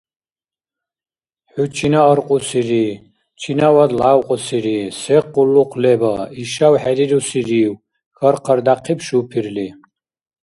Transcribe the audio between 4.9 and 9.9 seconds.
Се къуллукъ леба? Ишав хӀерирусирив?— хьар-хъардяхъиб шупирли.